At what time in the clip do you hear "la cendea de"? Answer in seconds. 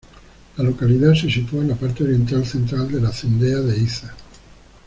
3.01-3.77